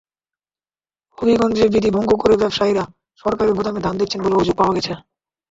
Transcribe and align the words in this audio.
হবিগঞ্জে 1.17 1.65
বিধি 1.73 1.89
ভঙ্গ 1.95 2.11
করে 2.21 2.35
ব্যবসায়ীরা 2.41 2.83
সরকারি 3.23 3.51
গুদামে 3.53 3.79
ধান 3.85 3.95
দিচ্ছেন 3.99 4.19
বলে 4.21 4.35
অভিযোগ 4.37 4.55
পাওয়া 4.57 4.75
গেছে। 4.75 4.93